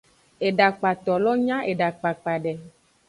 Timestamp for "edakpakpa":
1.71-2.33